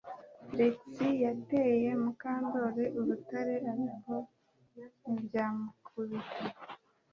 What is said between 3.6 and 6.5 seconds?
ariko ntibyamukubita